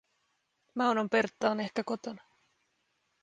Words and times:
Maunon 0.75 1.09
Pertta 1.09 1.49
on 1.51 1.59
ehkä 1.59 1.83
kotona. 1.85 2.23